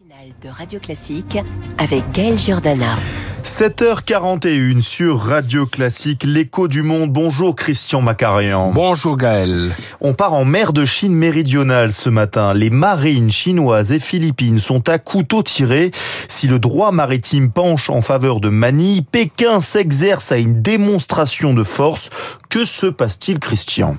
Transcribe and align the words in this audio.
matinale 0.00 0.34
de 0.42 0.48
Radio 0.48 0.78
Classique 0.78 1.38
avec 1.78 2.10
Gaël 2.12 2.38
Giordana. 2.38 2.96
7h41 3.42 4.82
sur 4.82 5.18
Radio 5.20 5.66
Classique, 5.66 6.24
l'écho 6.24 6.68
du 6.68 6.82
monde. 6.82 7.10
Bonjour 7.10 7.54
Christian 7.56 8.00
Macarian. 8.00 8.70
Bonjour 8.72 9.16
Gaël. 9.16 9.72
On 10.00 10.14
part 10.14 10.34
en 10.34 10.44
mer 10.44 10.72
de 10.72 10.84
Chine 10.84 11.14
méridionale 11.14 11.92
ce 11.92 12.08
matin. 12.08 12.54
Les 12.54 12.70
marines 12.70 13.30
chinoises 13.30 13.92
et 13.92 13.98
philippines 13.98 14.58
sont 14.58 14.88
à 14.88 14.98
couteau 14.98 15.42
tiré. 15.42 15.90
Si 16.28 16.46
le 16.46 16.58
droit 16.58 16.92
maritime 16.92 17.50
penche 17.50 17.90
en 17.90 18.02
faveur 18.02 18.40
de 18.40 18.48
Manille, 18.48 19.02
Pékin 19.02 19.60
s'exerce 19.60 20.32
à 20.32 20.36
une 20.36 20.62
démonstration 20.62 21.54
de 21.54 21.62
force. 21.62 22.10
Que 22.48 22.64
se 22.64 22.86
passe-t-il 22.86 23.38
Christian? 23.38 23.96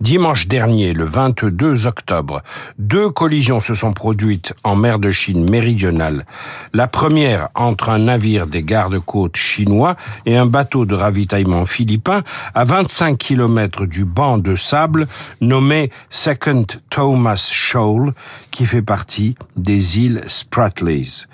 Dimanche 0.00 0.46
dernier, 0.46 0.92
le 0.92 1.04
22 1.04 1.86
octobre, 1.86 2.42
deux 2.78 3.10
collisions 3.10 3.60
se 3.60 3.74
sont 3.74 3.92
produites 3.92 4.54
en 4.64 4.76
mer 4.76 4.98
de 4.98 5.10
Chine 5.10 5.48
méridionale. 5.48 6.24
La 6.72 6.86
première 6.86 7.48
entre 7.54 7.90
un 7.90 7.98
navire 7.98 8.46
des 8.46 8.62
gardes-côtes 8.62 9.36
chinois 9.36 9.96
et 10.26 10.36
un 10.36 10.46
bateau 10.46 10.86
de 10.86 10.94
ravitaillement 10.94 11.66
philippin 11.66 12.22
à 12.54 12.64
25 12.64 13.18
km 13.18 13.86
du 13.86 14.04
banc 14.04 14.38
de 14.38 14.56
sable 14.56 15.06
nommé 15.40 15.90
Second 16.10 16.66
Thomas 16.90 17.48
Shoal 17.50 18.12
qui 18.50 18.66
fait 18.66 18.82
partie 18.82 19.36
des 19.56 19.98
îles 19.98 20.20
Spratlys. 20.26 21.26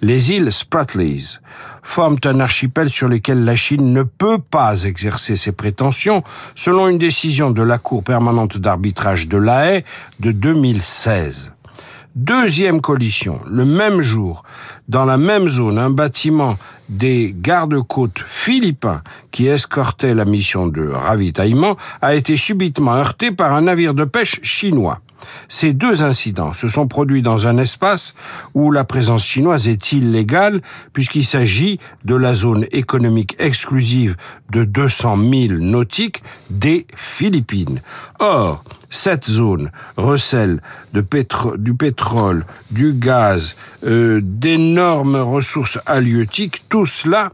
Les 0.00 0.32
îles 0.32 0.52
Spratlys 0.52 1.38
forment 1.82 2.18
un 2.24 2.40
archipel 2.40 2.90
sur 2.90 3.08
lequel 3.08 3.44
la 3.44 3.56
Chine 3.56 3.92
ne 3.92 4.02
peut 4.02 4.38
pas 4.38 4.82
exercer 4.84 5.36
ses 5.36 5.52
prétentions 5.52 6.22
selon 6.54 6.88
une 6.88 6.98
décision 6.98 7.50
de 7.50 7.62
la 7.62 7.78
Cour 7.78 8.04
permanente 8.04 8.58
d'arbitrage 8.58 9.28
de 9.28 9.36
La 9.36 9.72
Haye 9.72 9.84
de 10.20 10.32
2016. 10.32 11.52
Deuxième 12.14 12.82
collision, 12.82 13.40
le 13.50 13.64
même 13.64 14.02
jour, 14.02 14.44
dans 14.86 15.06
la 15.06 15.16
même 15.16 15.48
zone, 15.48 15.78
un 15.78 15.88
bâtiment 15.88 16.58
des 16.90 17.34
gardes-côtes 17.34 18.22
philippins 18.28 19.00
qui 19.30 19.46
escortait 19.46 20.12
la 20.12 20.26
mission 20.26 20.66
de 20.66 20.86
ravitaillement 20.88 21.78
a 22.02 22.14
été 22.14 22.36
subitement 22.36 22.92
heurté 22.92 23.30
par 23.30 23.54
un 23.54 23.62
navire 23.62 23.94
de 23.94 24.04
pêche 24.04 24.40
chinois. 24.42 25.00
Ces 25.48 25.72
deux 25.72 26.02
incidents 26.02 26.54
se 26.54 26.68
sont 26.68 26.88
produits 26.88 27.22
dans 27.22 27.46
un 27.46 27.58
espace 27.58 28.14
où 28.54 28.70
la 28.70 28.84
présence 28.84 29.24
chinoise 29.24 29.68
est 29.68 29.92
illégale 29.92 30.60
puisqu'il 30.92 31.24
s'agit 31.24 31.78
de 32.04 32.14
la 32.14 32.34
zone 32.34 32.66
économique 32.72 33.36
exclusive 33.38 34.16
de 34.50 34.64
200 34.64 35.16
000 35.16 35.32
nautiques 35.60 36.22
des 36.50 36.86
Philippines. 36.96 37.80
Or, 38.18 38.64
cette 38.90 39.24
zone 39.24 39.70
recèle 39.96 40.60
du 40.92 41.02
pétrole, 41.74 42.44
du 42.70 42.92
gaz, 42.92 43.56
euh, 43.84 44.20
d'énormes 44.22 45.16
ressources 45.16 45.78
halieutiques, 45.86 46.62
tout 46.68 46.86
cela 46.86 47.32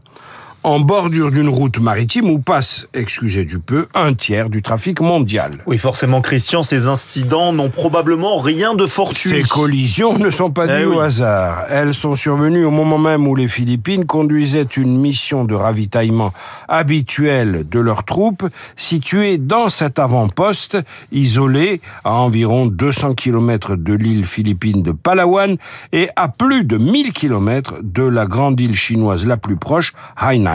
en 0.63 0.79
bordure 0.81 1.31
d'une 1.31 1.47
route 1.47 1.79
maritime 1.79 2.29
où 2.29 2.39
passe, 2.39 2.87
excusez 2.93 3.45
du 3.45 3.59
peu, 3.59 3.87
un 3.93 4.13
tiers 4.13 4.49
du 4.49 4.61
trafic 4.61 4.99
mondial. 4.99 5.59
Oui, 5.65 5.77
forcément, 5.77 6.19
Christian, 6.21 6.63
ces 6.63 6.87
incidents 6.87 7.53
n'ont 7.53 7.69
probablement 7.69 8.39
rien 8.39 8.73
de 8.75 8.85
fortuit. 8.85 9.29
Ces 9.29 9.43
collisions 9.43 10.17
ne 10.17 10.29
sont 10.29 10.51
pas 10.51 10.65
Eh 10.65 10.79
dues 10.81 10.87
oui. 10.89 10.95
au 10.97 10.99
hasard. 10.99 11.63
Elles 11.69 11.93
sont 11.93 12.15
survenues 12.15 12.65
au 12.65 12.71
moment 12.71 12.97
même 12.97 13.25
où 13.25 13.35
les 13.35 13.47
Philippines 13.47 14.05
conduisaient 14.05 14.63
une 14.63 14.97
mission 14.99 15.45
de 15.45 15.55
ravitaillement 15.55 16.33
habituelle 16.67 17.65
de 17.69 17.79
leurs 17.79 18.03
troupes, 18.03 18.45
située 18.75 19.37
dans 19.37 19.69
cet 19.69 19.97
avant-poste, 19.99 20.77
isolé 21.11 21.81
à 22.03 22.13
environ 22.15 22.65
200 22.65 23.13
km 23.13 23.75
de 23.77 23.93
l'île 23.93 24.25
philippine 24.25 24.81
de 24.83 24.91
Palawan 24.91 25.55
et 25.93 26.09
à 26.15 26.27
plus 26.27 26.65
de 26.65 26.77
1000 26.77 27.13
km 27.13 27.75
de 27.81 28.03
la 28.03 28.25
grande 28.25 28.59
île 28.59 28.75
chinoise 28.75 29.25
la 29.25 29.37
plus 29.37 29.55
proche, 29.55 29.93
Hainan. 30.17 30.48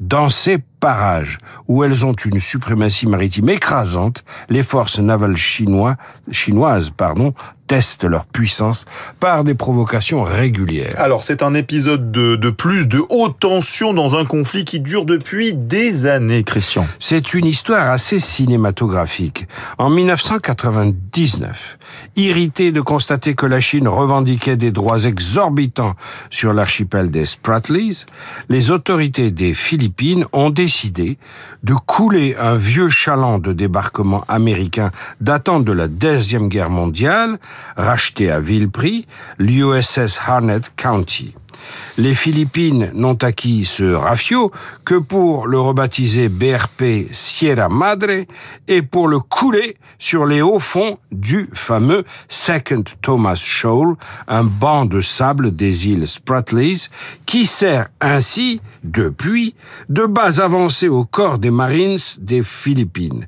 Dans 0.00 0.28
ces 0.28 0.58
parages 0.58 1.38
où 1.68 1.84
elles 1.84 2.04
ont 2.04 2.12
une 2.12 2.40
suprématie 2.40 3.06
maritime 3.06 3.48
écrasante, 3.48 4.24
les 4.48 4.62
forces 4.62 4.98
navales 4.98 5.36
chinois, 5.36 5.96
chinoises 6.30 6.90
pardon, 6.90 7.32
testent 7.66 8.04
leur 8.04 8.26
puissance 8.26 8.84
par 9.20 9.44
des 9.44 9.54
provocations 9.54 10.22
régulières. 10.22 10.94
Alors, 10.98 11.22
c'est 11.22 11.42
un 11.42 11.54
épisode 11.54 12.12
de, 12.12 12.36
de 12.36 12.50
plus 12.50 12.88
de 12.88 13.02
haute 13.08 13.38
tension 13.38 13.94
dans 13.94 14.16
un 14.16 14.24
conflit 14.24 14.64
qui 14.64 14.80
dure 14.80 15.04
depuis 15.04 15.54
des 15.54 16.06
années, 16.06 16.44
Christian. 16.44 16.86
C'est 16.98 17.34
une 17.34 17.46
histoire 17.46 17.90
assez 17.90 18.20
cinématographique. 18.20 19.46
En 19.78 19.90
1999, 19.90 21.78
irrité 22.16 22.72
de 22.72 22.80
constater 22.80 23.34
que 23.34 23.46
la 23.46 23.60
Chine 23.60 23.88
revendiquait 23.88 24.56
des 24.56 24.72
droits 24.72 25.04
exorbitants 25.04 25.94
sur 26.30 26.52
l'archipel 26.52 27.10
des 27.10 27.26
Spratlys, 27.26 28.04
les 28.48 28.70
autorités 28.70 29.30
des 29.30 29.54
Philippines 29.54 30.26
ont 30.32 30.50
décidé 30.50 31.18
de 31.62 31.74
couler 31.74 32.36
un 32.38 32.56
vieux 32.56 32.88
chaland 32.88 33.38
de 33.38 33.52
débarquement 33.52 34.24
américain 34.28 34.90
datant 35.20 35.60
de 35.60 35.72
la 35.72 35.88
Deuxième 35.88 36.48
Guerre 36.48 36.70
mondiale, 36.70 37.38
racheté 37.76 38.30
à 38.30 38.40
vil 38.40 38.70
prix, 38.70 39.06
l'USS 39.38 40.18
Harnett 40.26 40.72
County. 40.76 41.34
Les 41.96 42.14
Philippines 42.14 42.90
n'ont 42.94 43.14
acquis 43.14 43.64
ce 43.64 43.92
rafio 43.92 44.50
que 44.84 44.96
pour 44.96 45.46
le 45.46 45.60
rebaptiser 45.60 46.28
BRP 46.28 47.12
Sierra 47.12 47.68
Madre 47.68 48.24
et 48.68 48.82
pour 48.82 49.08
le 49.08 49.20
couler 49.20 49.76
sur 49.98 50.26
les 50.26 50.42
hauts 50.42 50.58
fonds 50.58 50.98
du 51.12 51.48
fameux 51.52 52.04
Second 52.28 52.84
Thomas 53.00 53.36
Shoal, 53.36 53.94
un 54.28 54.44
banc 54.44 54.86
de 54.86 55.00
sable 55.00 55.54
des 55.54 55.88
îles 55.88 56.08
Spratlys, 56.08 56.88
qui 57.26 57.46
sert 57.46 57.88
ainsi, 58.00 58.60
depuis, 58.82 59.54
de 59.88 60.06
base 60.06 60.40
avancée 60.40 60.88
au 60.88 61.04
corps 61.04 61.38
des 61.38 61.50
Marines 61.50 61.98
des 62.18 62.42
Philippines. 62.42 63.26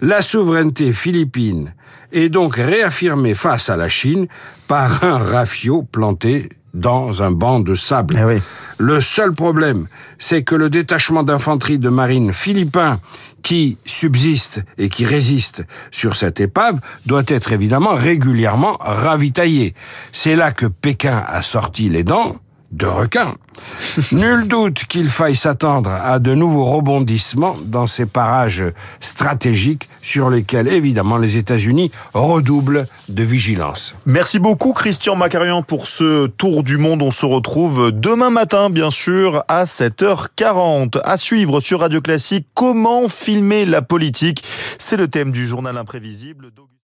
La 0.00 0.22
souveraineté 0.22 0.92
philippine 0.92 1.72
est 2.12 2.28
donc 2.28 2.56
réaffirmée 2.56 3.34
face 3.34 3.68
à 3.68 3.76
la 3.76 3.88
Chine 3.88 4.28
par 4.66 5.04
un 5.04 5.18
rafio 5.18 5.82
planté 5.82 6.48
dans 6.74 7.22
un 7.22 7.30
banc 7.30 7.60
de 7.60 7.74
sable. 7.74 8.16
Eh 8.18 8.24
oui. 8.24 8.42
Le 8.78 9.00
seul 9.00 9.32
problème, 9.32 9.88
c'est 10.18 10.44
que 10.44 10.54
le 10.54 10.70
détachement 10.70 11.24
d'infanterie 11.24 11.78
de 11.78 11.88
marine 11.88 12.32
philippin 12.32 13.00
qui 13.42 13.78
subsiste 13.84 14.62
et 14.78 14.88
qui 14.88 15.04
résiste 15.04 15.64
sur 15.90 16.16
cette 16.16 16.40
épave 16.40 16.80
doit 17.06 17.24
être 17.26 17.52
évidemment 17.52 17.94
régulièrement 17.94 18.76
ravitaillé. 18.80 19.74
C'est 20.12 20.36
là 20.36 20.52
que 20.52 20.66
Pékin 20.66 21.22
a 21.26 21.42
sorti 21.42 21.88
les 21.88 22.04
dents 22.04 22.36
de 22.70 22.86
requin. 22.86 23.34
Nul 24.12 24.46
doute 24.46 24.84
qu'il 24.84 25.08
faille 25.08 25.36
s'attendre 25.36 25.90
à 25.90 26.18
de 26.18 26.34
nouveaux 26.34 26.64
rebondissements 26.64 27.56
dans 27.64 27.86
ces 27.86 28.06
parages 28.06 28.64
stratégiques 29.00 29.88
sur 30.02 30.30
lesquels, 30.30 30.68
évidemment, 30.68 31.16
les 31.16 31.36
États-Unis 31.36 31.90
redoublent 32.14 32.86
de 33.08 33.22
vigilance. 33.22 33.94
Merci 34.06 34.38
beaucoup, 34.38 34.72
Christian 34.72 35.16
Macarian, 35.16 35.62
pour 35.62 35.86
ce 35.86 36.26
tour 36.26 36.62
du 36.62 36.78
monde. 36.78 37.02
On 37.02 37.10
se 37.10 37.26
retrouve 37.26 37.90
demain 37.92 38.30
matin, 38.30 38.70
bien 38.70 38.90
sûr, 38.90 39.44
à 39.48 39.64
7h40. 39.64 41.00
À 41.04 41.16
suivre 41.16 41.60
sur 41.60 41.80
Radio 41.80 42.00
Classique, 42.00 42.46
comment 42.54 43.08
filmer 43.08 43.64
la 43.64 43.82
politique 43.82 44.44
C'est 44.78 44.96
le 44.96 45.08
thème 45.08 45.32
du 45.32 45.46
journal 45.46 45.76
imprévisible 45.76 46.50